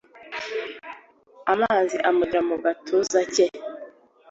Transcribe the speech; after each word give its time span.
amazi 1.53 1.97
amugera 2.09 2.41
mugatuza 2.49 3.19
cye 3.33 3.45